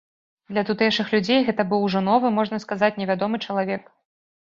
Для 0.51 0.61
тутэйшых 0.69 1.11
людзей 1.15 1.43
гэта 1.49 1.65
быў 1.73 1.85
ужо 1.87 2.01
новы, 2.07 2.31
можна 2.37 2.61
сказаць, 2.65 2.91
невядомы 3.03 3.41
чалавек. 3.45 3.83